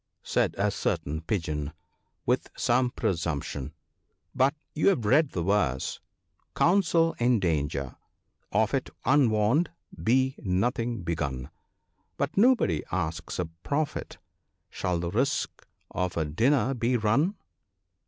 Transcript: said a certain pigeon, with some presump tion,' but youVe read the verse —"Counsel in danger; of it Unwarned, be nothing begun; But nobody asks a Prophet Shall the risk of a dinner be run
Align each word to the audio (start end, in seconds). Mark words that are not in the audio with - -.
said 0.23 0.55
a 0.57 0.71
certain 0.71 1.21
pigeon, 1.21 1.73
with 2.25 2.49
some 2.57 2.89
presump 2.89 3.43
tion,' 3.43 3.71
but 4.35 4.55
youVe 4.73 5.05
read 5.05 5.29
the 5.33 5.43
verse 5.43 5.99
—"Counsel 6.55 7.13
in 7.19 7.39
danger; 7.39 7.95
of 8.51 8.73
it 8.73 8.89
Unwarned, 9.05 9.69
be 10.03 10.33
nothing 10.39 11.03
begun; 11.03 11.51
But 12.17 12.35
nobody 12.35 12.81
asks 12.91 13.37
a 13.37 13.45
Prophet 13.61 14.17
Shall 14.71 14.97
the 14.99 15.11
risk 15.11 15.67
of 15.91 16.17
a 16.17 16.25
dinner 16.25 16.73
be 16.73 16.97
run 16.97 17.35